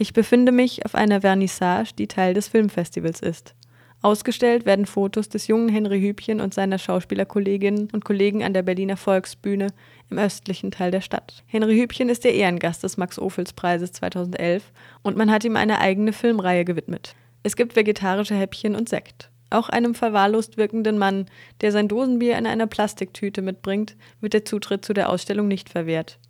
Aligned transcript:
Ich 0.00 0.12
befinde 0.12 0.52
mich 0.52 0.86
auf 0.86 0.94
einer 0.94 1.22
Vernissage, 1.22 1.92
die 1.98 2.06
Teil 2.06 2.32
des 2.32 2.46
Filmfestivals 2.46 3.18
ist. 3.18 3.56
Ausgestellt 4.00 4.64
werden 4.64 4.86
Fotos 4.86 5.28
des 5.28 5.48
jungen 5.48 5.68
Henry 5.68 6.00
Hübchen 6.00 6.40
und 6.40 6.54
seiner 6.54 6.78
Schauspielerkolleginnen 6.78 7.88
und 7.92 8.04
Kollegen 8.04 8.44
an 8.44 8.54
der 8.54 8.62
Berliner 8.62 8.96
Volksbühne 8.96 9.72
im 10.08 10.18
östlichen 10.18 10.70
Teil 10.70 10.92
der 10.92 11.00
Stadt. 11.00 11.42
Henry 11.46 11.76
Hübchen 11.76 12.08
ist 12.08 12.22
der 12.22 12.34
Ehrengast 12.34 12.84
des 12.84 12.96
Max-Ophüls-Preises 12.96 13.90
2011 13.90 14.70
und 15.02 15.16
man 15.16 15.32
hat 15.32 15.42
ihm 15.42 15.56
eine 15.56 15.80
eigene 15.80 16.12
Filmreihe 16.12 16.64
gewidmet. 16.64 17.16
Es 17.42 17.56
gibt 17.56 17.74
vegetarische 17.74 18.36
Häppchen 18.36 18.76
und 18.76 18.88
Sekt. 18.88 19.30
Auch 19.50 19.68
einem 19.68 19.96
verwahrlost 19.96 20.58
wirkenden 20.58 20.96
Mann, 20.98 21.26
der 21.60 21.72
sein 21.72 21.88
Dosenbier 21.88 22.38
in 22.38 22.46
einer 22.46 22.68
Plastiktüte 22.68 23.42
mitbringt, 23.42 23.96
wird 24.20 24.34
der 24.34 24.44
Zutritt 24.44 24.84
zu 24.84 24.92
der 24.92 25.08
Ausstellung 25.08 25.48
nicht 25.48 25.70
verwehrt. 25.70 26.20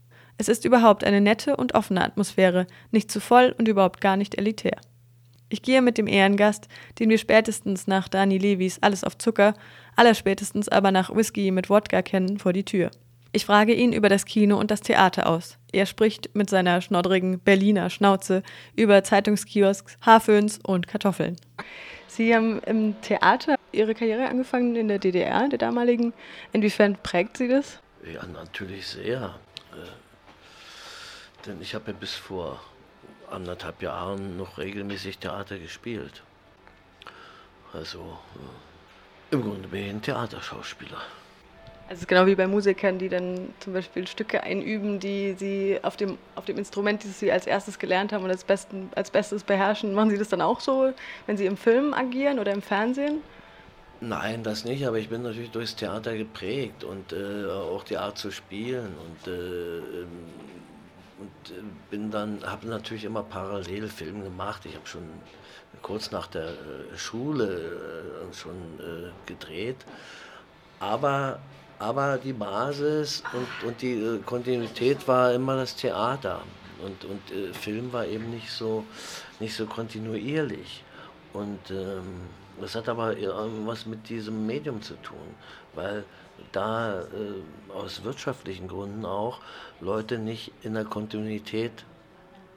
Es 0.40 0.48
ist 0.48 0.64
überhaupt 0.64 1.02
eine 1.02 1.20
nette 1.20 1.56
und 1.56 1.74
offene 1.74 2.04
Atmosphäre, 2.04 2.68
nicht 2.92 3.10
zu 3.10 3.20
voll 3.20 3.54
und 3.58 3.66
überhaupt 3.66 4.00
gar 4.00 4.16
nicht 4.16 4.38
elitär. 4.38 4.80
Ich 5.48 5.62
gehe 5.62 5.82
mit 5.82 5.98
dem 5.98 6.06
Ehrengast, 6.06 6.68
den 6.98 7.10
wir 7.10 7.18
spätestens 7.18 7.86
nach 7.88 8.06
Dani 8.08 8.38
Levis 8.38 8.78
Alles 8.80 9.02
auf 9.02 9.18
Zucker, 9.18 9.54
allerspätestens 9.96 10.68
aber 10.68 10.92
nach 10.92 11.14
Whisky 11.14 11.50
mit 11.50 11.70
Wodka 11.70 12.02
kennen, 12.02 12.38
vor 12.38 12.52
die 12.52 12.64
Tür. 12.64 12.90
Ich 13.32 13.46
frage 13.46 13.74
ihn 13.74 13.92
über 13.92 14.08
das 14.08 14.24
Kino 14.24 14.58
und 14.58 14.70
das 14.70 14.80
Theater 14.80 15.26
aus. 15.28 15.58
Er 15.72 15.86
spricht 15.86 16.34
mit 16.34 16.48
seiner 16.48 16.80
schnoddrigen 16.80 17.40
Berliner 17.40 17.90
Schnauze 17.90 18.42
über 18.76 19.02
Zeitungskiosks, 19.02 19.96
Haarföhns 20.02 20.60
und 20.62 20.86
Kartoffeln. 20.86 21.36
Sie 22.06 22.34
haben 22.34 22.60
im 22.64 23.00
Theater 23.02 23.56
Ihre 23.72 23.94
Karriere 23.94 24.28
angefangen 24.28 24.76
in 24.76 24.88
der 24.88 24.98
DDR, 24.98 25.48
der 25.48 25.58
damaligen. 25.58 26.12
Inwiefern 26.52 26.96
prägt 27.02 27.36
Sie 27.36 27.48
das? 27.48 27.80
Ja, 28.12 28.24
natürlich 28.26 28.86
sehr. 28.86 29.34
Denn 31.48 31.62
ich 31.62 31.74
habe 31.74 31.92
ja 31.92 31.96
bis 31.98 32.14
vor 32.14 32.60
anderthalb 33.30 33.80
Jahren 33.80 34.36
noch 34.36 34.58
regelmäßig 34.58 35.18
Theater 35.18 35.58
gespielt. 35.58 36.22
Also 37.72 38.18
äh, 39.30 39.34
im 39.34 39.42
Grunde 39.42 39.68
bin 39.68 39.84
ich 39.84 39.90
ein 39.90 40.02
Theaterschauspieler. 40.02 40.98
Also 41.88 42.04
genau 42.06 42.26
wie 42.26 42.34
bei 42.34 42.46
Musikern, 42.46 42.98
die 42.98 43.08
dann 43.08 43.54
zum 43.60 43.72
Beispiel 43.72 44.06
Stücke 44.06 44.42
einüben, 44.42 45.00
die 45.00 45.34
sie 45.38 45.78
auf 45.82 45.96
dem, 45.96 46.18
auf 46.34 46.44
dem 46.44 46.58
Instrument, 46.58 47.02
das 47.02 47.18
sie 47.18 47.32
als 47.32 47.46
erstes 47.46 47.78
gelernt 47.78 48.12
haben 48.12 48.24
und 48.24 48.30
als, 48.30 48.44
besten, 48.44 48.90
als 48.94 49.10
Bestes 49.10 49.42
beherrschen. 49.42 49.94
Machen 49.94 50.10
Sie 50.10 50.18
das 50.18 50.28
dann 50.28 50.42
auch 50.42 50.60
so, 50.60 50.92
wenn 51.26 51.38
Sie 51.38 51.46
im 51.46 51.56
Film 51.56 51.94
agieren 51.94 52.38
oder 52.38 52.52
im 52.52 52.60
Fernsehen? 52.60 53.22
Nein, 54.00 54.42
das 54.42 54.64
nicht, 54.64 54.86
aber 54.86 54.98
ich 54.98 55.08
bin 55.08 55.22
natürlich 55.22 55.50
durchs 55.50 55.76
Theater 55.76 56.14
geprägt 56.14 56.84
und 56.84 57.14
äh, 57.14 57.46
auch 57.50 57.84
die 57.84 57.96
Art 57.96 58.18
zu 58.18 58.30
spielen 58.30 58.94
und 59.06 59.32
äh, 59.32 59.78
ähm, 59.78 60.08
und 61.18 61.50
äh, 61.50 61.60
bin 61.90 62.10
dann, 62.10 62.42
habe 62.44 62.66
natürlich 62.68 63.04
immer 63.04 63.22
parallel 63.22 63.88
Film 63.88 64.22
gemacht. 64.22 64.64
Ich 64.66 64.74
habe 64.74 64.86
schon 64.86 65.08
kurz 65.82 66.10
nach 66.10 66.26
der 66.26 66.48
äh, 66.48 66.96
Schule 66.96 68.30
äh, 68.30 68.34
schon 68.34 68.56
gedreht. 69.26 69.84
Aber, 70.80 71.40
aber 71.78 72.18
die 72.18 72.32
Basis 72.32 73.22
und, 73.32 73.68
und 73.68 73.82
die 73.82 74.20
Kontinuität 74.24 75.06
war 75.08 75.32
immer 75.32 75.56
das 75.56 75.74
Theater. 75.74 76.42
Und, 76.80 77.04
und 77.04 77.56
Film 77.56 77.92
war 77.92 78.06
eben 78.06 78.30
nicht 78.30 78.52
so, 78.52 78.84
nicht 79.40 79.56
so 79.56 79.66
kontinuierlich. 79.66 80.84
Und 81.38 81.70
ähm, 81.70 82.22
das 82.60 82.74
hat 82.74 82.88
aber 82.88 83.16
irgendwas 83.16 83.86
mit 83.86 84.08
diesem 84.08 84.46
Medium 84.46 84.82
zu 84.82 84.94
tun, 85.02 85.34
weil 85.74 86.04
da 86.50 87.02
äh, 87.02 87.72
aus 87.72 88.02
wirtschaftlichen 88.02 88.66
Gründen 88.66 89.04
auch 89.04 89.40
Leute 89.80 90.18
nicht 90.18 90.52
in 90.62 90.74
der 90.74 90.84
Kontinuität 90.84 91.84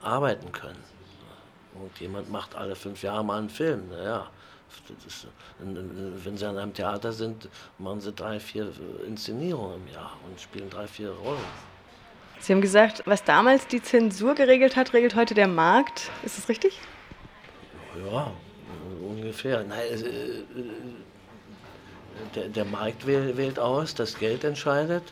arbeiten 0.01 0.51
können. 0.51 0.83
Und 1.75 1.99
jemand 1.99 2.31
macht 2.31 2.55
alle 2.55 2.75
fünf 2.75 3.03
Jahre 3.03 3.23
mal 3.23 3.37
einen 3.37 3.49
Film. 3.49 3.89
Naja, 3.89 4.27
ist, 5.05 5.27
wenn 5.59 6.37
sie 6.37 6.45
an 6.45 6.57
einem 6.57 6.73
Theater 6.73 7.11
sind, 7.11 7.49
machen 7.77 8.01
sie 8.01 8.11
drei, 8.13 8.39
vier 8.39 8.71
Inszenierungen 9.05 9.85
im 9.85 9.93
Jahr 9.93 10.13
und 10.27 10.39
spielen 10.41 10.69
drei, 10.69 10.87
vier 10.87 11.11
Rollen. 11.11 11.39
Sie 12.39 12.51
haben 12.51 12.61
gesagt, 12.61 13.03
was 13.05 13.23
damals 13.23 13.67
die 13.67 13.83
Zensur 13.83 14.33
geregelt 14.33 14.75
hat, 14.75 14.93
regelt 14.93 15.15
heute 15.15 15.35
der 15.35 15.47
Markt. 15.47 16.09
Ist 16.23 16.39
das 16.39 16.49
richtig? 16.49 16.79
Ja, 18.11 18.31
ungefähr. 19.01 19.63
Nein, 19.63 19.79
äh, 19.79 20.43
der, 22.35 22.49
der 22.49 22.65
Markt 22.65 23.05
wählt 23.07 23.59
aus, 23.59 23.95
das 23.95 24.17
Geld 24.17 24.43
entscheidet. 24.43 25.03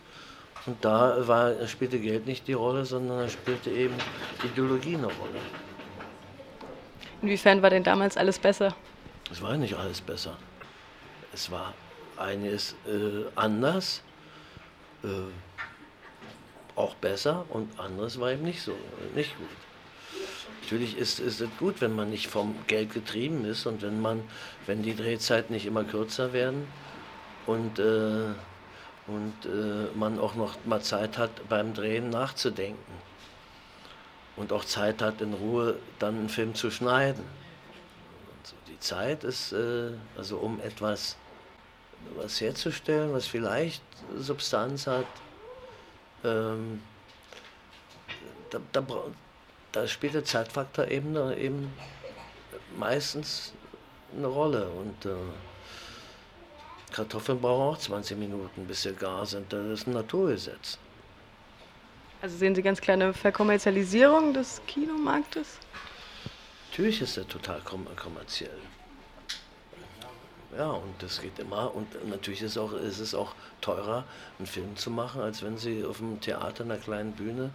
Und 0.66 0.84
da 0.84 1.28
war, 1.28 1.68
spielte 1.68 2.00
Geld 2.00 2.26
nicht 2.26 2.48
die 2.48 2.54
Rolle, 2.54 2.86
sondern 2.86 3.20
da 3.20 3.30
spielte 3.30 3.70
eben 3.72 3.96
Ideologie 4.44 4.96
eine 4.96 5.08
Rolle. 5.08 5.40
Inwiefern 7.22 7.62
war 7.62 7.70
denn 7.70 7.84
damals 7.84 8.18
alles 8.18 8.40
besser? 8.40 8.76
Es 9.32 9.42
war 9.42 9.58
nicht 9.58 9.76
alles 9.76 10.02
besser. 10.02 10.38
Es 11.34 11.50
war 11.52 11.74
eines 12.18 12.76
äh, 12.88 13.26
anders, 13.36 14.02
äh, 15.04 15.08
auch 16.76 16.96
besser 16.96 17.46
und 17.50 17.78
anderes 17.80 18.20
war 18.20 18.32
eben 18.32 18.44
nicht 18.44 18.62
so, 18.62 18.74
nicht 19.16 19.38
gut. 19.38 19.48
Natürlich 20.70 21.00
ist, 21.00 21.20
es 21.20 21.42
gut, 21.58 21.82
wenn 21.82 21.96
man 21.96 22.12
nicht 22.12 22.28
vom 22.28 22.54
Geld 22.68 22.94
getrieben 22.94 23.44
ist 23.44 23.66
und 23.66 23.82
wenn 23.82 24.00
man, 24.00 24.22
wenn 24.68 24.84
die 24.84 24.96
Drehzeiten 24.96 25.52
nicht 25.52 25.66
immer 25.66 25.84
kürzer 25.84 26.32
werden 26.32 26.68
und, 27.48 27.80
äh, 27.80 28.28
und 29.08 29.34
äh, 29.46 29.88
man 29.96 30.20
auch 30.20 30.36
noch 30.36 30.64
mal 30.66 30.80
Zeit 30.80 31.18
hat, 31.18 31.50
beim 31.50 31.74
Drehen 31.74 32.12
nachzudenken. 32.12 32.94
Und 34.36 34.54
auch 34.54 34.64
Zeit 34.64 35.02
hat, 35.02 35.22
in 35.22 35.34
Ruhe 35.34 35.80
dann 35.98 36.20
einen 36.20 36.30
Film 36.30 36.54
zu 36.54 36.70
schneiden. 36.70 37.24
So, 38.44 38.56
die 38.68 38.80
Zeit 38.80 39.24
ist, 39.24 39.52
äh, 39.54 39.94
also 40.16 40.38
um 40.38 40.62
etwas 40.62 41.18
was 42.16 42.40
herzustellen, 42.42 43.12
was 43.12 43.26
vielleicht 43.26 43.82
Substanz 44.16 44.86
hat, 44.86 45.08
ähm, 46.24 46.84
da, 48.52 48.60
da, 48.72 48.86
da, 49.72 49.88
spielt 49.88 50.14
der 50.14 50.26
Zeitfaktor 50.26 50.88
eben, 50.88 51.16
eben 51.38 51.74
meistens 52.78 53.54
eine 54.16 54.28
Rolle. 54.28 54.70
Und 54.70 55.06
äh, 55.06 55.14
Kartoffeln 56.92 57.40
brauchen 57.40 57.76
auch 57.76 57.78
20 57.78 58.18
Minuten, 58.18 58.66
bis 58.66 58.84
sie 58.84 58.94
gar 58.94 59.26
sind. 59.26 59.52
Das 59.54 59.66
ist 59.66 59.88
ein 59.88 59.94
Naturgesetz. 59.94 60.78
Also 62.22 62.38
sehen 62.38 62.54
Sie 62.54 62.62
ganz 62.62 62.82
kleine 62.82 63.14
Verkommerzialisierung 63.14 64.34
des 64.34 64.62
Kinomarktes? 64.68 65.58
Natürlich 66.70 67.02
ist 67.02 67.18
er 67.18 67.28
total 67.28 67.62
kommerziell. 67.62 68.58
Ja, 70.58 70.72
und 70.72 71.02
das 71.02 71.22
geht 71.22 71.40
immer. 71.40 71.74
Und 71.74 72.10
natürlich 72.10 72.42
ist, 72.42 72.58
auch, 72.58 72.74
ist 72.74 73.00
es 73.00 73.14
auch 73.14 73.36
teurer, 73.62 74.04
einen 74.38 74.48
Film 74.48 74.76
zu 74.76 74.92
machen, 74.92 75.22
als 75.22 75.44
wenn 75.44 75.58
Sie 75.58 75.86
auf 75.86 75.98
dem 75.98 76.20
Theater, 76.20 76.64
einer 76.64 76.78
kleinen 76.78 77.14
Bühne, 77.14 77.52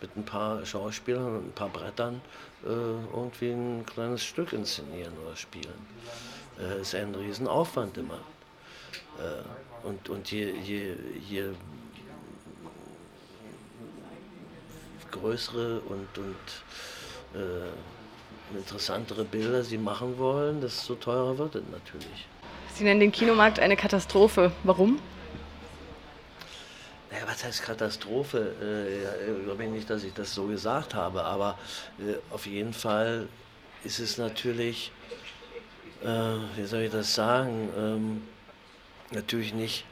mit 0.00 0.16
ein 0.16 0.24
paar 0.24 0.64
Schauspielern 0.64 1.36
und 1.36 1.48
ein 1.48 1.52
paar 1.52 1.68
Brettern 1.68 2.20
äh, 2.64 2.68
irgendwie 2.68 3.50
ein 3.50 3.84
kleines 3.86 4.22
Stück 4.24 4.52
inszenieren 4.52 5.12
oder 5.24 5.36
spielen. 5.36 5.86
Äh, 6.58 6.80
ist 6.80 6.94
ein 6.94 7.14
Riesenaufwand 7.14 7.98
immer. 7.98 8.20
Äh, 9.18 9.86
und, 9.86 10.08
und 10.08 10.30
je, 10.30 10.52
je, 10.52 10.94
je 11.28 11.44
größere 15.10 15.80
und, 15.80 16.18
und 16.18 17.40
äh, 17.40 18.56
interessantere 18.56 19.24
Bilder 19.24 19.62
sie 19.62 19.78
machen 19.78 20.18
wollen, 20.18 20.60
desto 20.60 20.94
teurer 20.94 21.36
wird 21.38 21.54
es 21.56 21.62
natürlich. 21.70 22.26
Sie 22.74 22.84
nennen 22.84 23.00
den 23.00 23.12
Kinomarkt 23.12 23.58
eine 23.58 23.76
Katastrophe. 23.76 24.52
Warum? 24.64 24.98
Naja, 27.18 27.32
was 27.32 27.42
heißt 27.42 27.62
Katastrophe? 27.62 28.54
Äh, 28.62 29.38
ich 29.38 29.44
glaube 29.44 29.64
nicht, 29.64 29.90
dass 29.90 30.04
ich 30.04 30.14
das 30.14 30.32
so 30.32 30.46
gesagt 30.46 30.94
habe, 30.94 31.24
aber 31.24 31.58
äh, 31.98 32.14
auf 32.32 32.46
jeden 32.46 32.72
Fall 32.72 33.28
ist 33.82 33.98
es 33.98 34.18
natürlich, 34.18 34.92
äh, 36.04 36.06
wie 36.54 36.64
soll 36.64 36.82
ich 36.82 36.92
das 36.92 37.16
sagen, 37.16 37.70
ähm, 37.76 38.22
natürlich 39.10 39.52
nicht, 39.52 39.84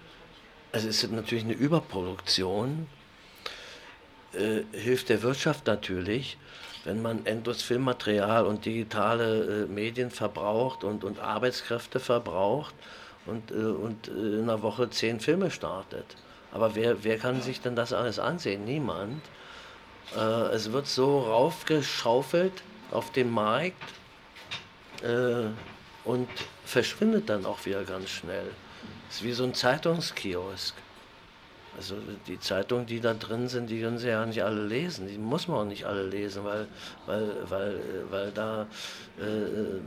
also 0.71 0.89
es 0.89 1.03
ist 1.03 1.11
natürlich 1.11 1.45
eine 1.45 1.55
Überproduktion, 1.55 2.87
hilft 4.73 5.09
der 5.09 5.23
Wirtschaft 5.23 5.67
natürlich, 5.67 6.37
wenn 6.85 7.01
man 7.01 7.25
endlos 7.25 7.63
Filmmaterial 7.63 8.45
und 8.45 8.67
digitale 8.67 9.67
Medien 9.67 10.11
verbraucht 10.11 10.85
und, 10.85 11.05
und 11.05 11.21
Arbeitskräfte 11.21 12.01
verbraucht 12.01 12.75
und, 13.25 13.51
und 13.51 14.09
in 14.09 14.43
einer 14.43 14.61
Woche 14.61 14.91
zehn 14.91 15.21
Filme 15.21 15.51
startet. 15.51 16.17
Aber 16.57 16.75
wer, 16.75 17.05
wer 17.05 17.19
kann 17.19 17.43
sich 17.43 17.61
denn 17.61 17.77
das 17.77 17.93
alles 17.93 18.19
ansehen? 18.19 18.65
Niemand. 18.65 19.21
Äh, 20.17 20.21
es 20.55 20.73
wird 20.73 20.87
so 20.87 21.21
raufgeschaufelt 21.21 22.63
auf 22.91 23.13
dem 23.13 23.31
Markt 23.31 23.77
äh, 25.03 25.51
und 26.05 26.29
verschwindet 26.65 27.29
dann 27.29 27.45
auch 27.45 27.67
wieder 27.67 27.85
ganz 27.85 28.09
schnell. 28.09 28.51
Ist 29.11 29.23
wie 29.23 29.33
so 29.33 29.45
ein 29.45 29.53
Zeitungskiosk. 29.53 30.75
Also 31.77 31.97
die 32.27 32.41
Zeitungen, 32.41 32.87
die 32.87 33.01
da 33.01 33.13
drin 33.13 33.49
sind, 33.49 33.69
die 33.69 33.83
können 33.83 33.99
sie 33.99 34.09
ja 34.09 34.25
nicht 34.25 34.43
alle 34.43 34.65
lesen. 34.65 35.09
Die 35.09 35.19
muss 35.19 35.49
man 35.49 35.59
auch 35.59 35.65
nicht 35.67 35.85
alle 35.85 36.05
lesen, 36.05 36.43
weil, 36.43 36.69
weil, 37.05 37.51
weil, 37.51 37.81
weil 38.09 38.31
da 38.31 38.67
äh, 39.19 39.81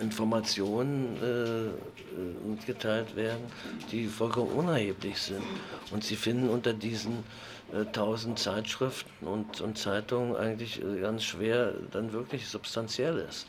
Informationen 0.00 1.16
äh, 1.22 2.48
mitgeteilt 2.48 3.14
werden, 3.16 3.42
die 3.90 4.06
vollkommen 4.06 4.52
unerheblich 4.52 5.20
sind. 5.20 5.42
Und 5.90 6.04
sie 6.04 6.16
finden 6.16 6.48
unter 6.48 6.72
diesen 6.72 7.24
äh, 7.72 7.86
tausend 7.86 8.38
Zeitschriften 8.38 9.26
und, 9.26 9.60
und 9.62 9.78
Zeitungen 9.78 10.36
eigentlich 10.36 10.82
äh, 10.82 11.00
ganz 11.00 11.24
schwer 11.24 11.72
dann 11.90 12.12
wirklich 12.12 12.46
Substanzielles. 12.48 13.46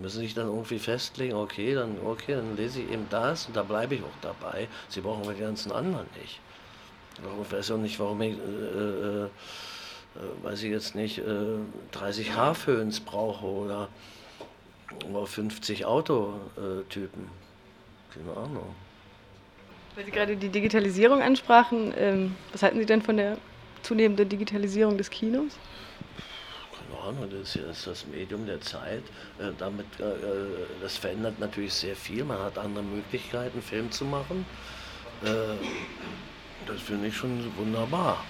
Müssen 0.00 0.20
sich 0.20 0.34
dann 0.34 0.46
irgendwie 0.46 0.78
festlegen, 0.78 1.34
okay, 1.34 1.74
dann, 1.74 1.98
okay, 2.04 2.34
dann 2.34 2.56
lese 2.56 2.80
ich 2.80 2.90
eben 2.90 3.06
das 3.10 3.46
und 3.46 3.56
da 3.56 3.62
bleibe 3.62 3.94
ich 3.94 4.02
auch 4.02 4.20
dabei. 4.22 4.66
Sie 4.88 5.00
brauchen 5.00 5.32
die 5.32 5.40
ganzen 5.40 5.72
anderen 5.72 6.06
nicht. 6.20 6.40
Ich 7.42 7.52
weiß 7.52 7.72
auch 7.72 7.76
nicht, 7.76 8.00
warum 8.00 8.20
ich, 8.22 8.32
äh, 8.32 9.24
äh, 9.24 9.28
weiß 10.42 10.62
ich 10.62 10.70
jetzt 10.70 10.94
nicht, 10.94 11.20
30 11.92 12.34
Haarföhns 12.34 13.00
brauche 13.00 13.46
oder 13.46 13.88
über 15.08 15.26
50 15.26 15.84
Autotypen. 15.84 17.28
Keine 18.14 18.36
Ahnung. 18.36 18.74
Weil 19.94 20.04
Sie 20.04 20.10
gerade 20.10 20.36
die 20.36 20.48
Digitalisierung 20.48 21.22
ansprachen, 21.22 21.92
ähm, 21.96 22.36
was 22.52 22.62
halten 22.62 22.78
Sie 22.78 22.86
denn 22.86 23.02
von 23.02 23.16
der 23.16 23.38
zunehmenden 23.82 24.28
Digitalisierung 24.28 24.96
des 24.96 25.10
Kinos? 25.10 25.58
Keine 26.72 27.02
Ahnung, 27.02 27.30
das 27.30 27.56
ist 27.56 27.86
das 27.86 28.06
Medium 28.06 28.46
der 28.46 28.60
Zeit. 28.60 29.02
Äh, 29.38 29.52
damit, 29.58 29.86
äh, 29.98 30.04
das 30.80 30.96
verändert 30.96 31.38
natürlich 31.38 31.72
sehr 31.72 31.96
viel. 31.96 32.24
Man 32.24 32.38
hat 32.38 32.58
andere 32.58 32.84
Möglichkeiten, 32.84 33.62
Film 33.62 33.90
zu 33.90 34.04
machen. 34.04 34.46
Äh, 35.24 35.28
das 36.66 36.80
finde 36.80 37.08
ich 37.08 37.16
schon 37.16 37.52
wunderbar. 37.56 38.24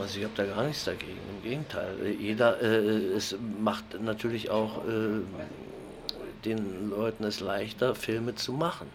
Also 0.00 0.18
ich 0.18 0.24
habe 0.24 0.34
da 0.36 0.44
gar 0.44 0.64
nichts 0.64 0.84
dagegen, 0.84 1.18
im 1.36 1.42
Gegenteil. 1.42 1.94
Jeder, 2.18 2.60
äh, 2.62 2.66
es 3.14 3.36
macht 3.62 4.00
natürlich 4.00 4.50
auch 4.50 4.84
äh, 4.86 5.20
den 6.44 6.90
Leuten 6.90 7.24
es 7.24 7.40
leichter, 7.40 7.94
Filme 7.94 8.34
zu 8.34 8.52
machen. 8.52 8.86